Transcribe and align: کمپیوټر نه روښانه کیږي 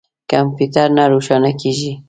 کمپیوټر 0.31 0.87
نه 0.97 1.03
روښانه 1.11 1.51
کیږي 1.61 1.91